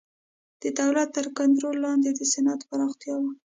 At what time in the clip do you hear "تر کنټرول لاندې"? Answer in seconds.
1.17-2.09